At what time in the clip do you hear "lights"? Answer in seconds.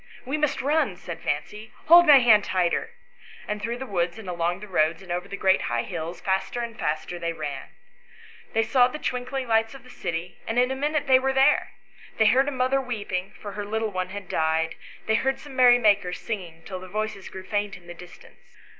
9.47-9.75